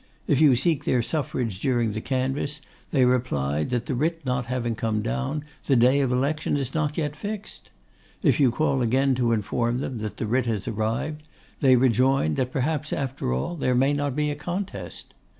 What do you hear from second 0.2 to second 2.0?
If you seek their suffrage during